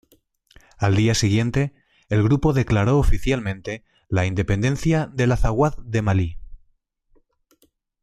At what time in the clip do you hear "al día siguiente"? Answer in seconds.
0.79-1.75